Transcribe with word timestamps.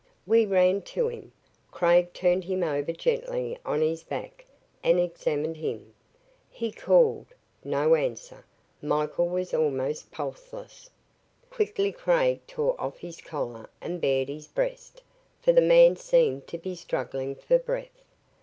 We 0.25 0.47
ran 0.47 0.81
to 0.97 1.09
him. 1.09 1.31
Craig 1.69 2.11
turned 2.11 2.45
him 2.45 2.63
over 2.63 2.91
gently 2.91 3.59
on 3.63 3.81
his 3.81 4.01
back 4.01 4.45
and 4.83 4.99
examined 4.99 5.57
him. 5.57 5.93
He 6.49 6.71
called. 6.71 7.27
No 7.63 7.93
answer. 7.93 8.43
Michael 8.81 9.27
was 9.29 9.53
almost 9.53 10.09
pulseless. 10.11 10.89
Quickly 11.51 11.91
Craig 11.91 12.41
tore 12.47 12.75
off 12.81 12.97
his 12.97 13.21
collar 13.21 13.69
and 13.79 14.01
bared 14.01 14.29
his 14.29 14.47
breast, 14.47 15.03
for 15.39 15.51
the 15.53 15.61
man 15.61 15.95
seemed 15.95 16.47
to 16.47 16.57
be 16.57 16.73
struggling 16.73 17.35
for 17.35 17.59
breath. 17.59 18.03